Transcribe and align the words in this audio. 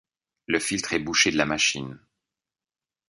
le 0.47 0.57
filtre 0.59 0.93
est 0.93 0.99
bouché 0.99 1.29
de 1.29 1.37
la 1.37 1.45
machine 1.45 1.99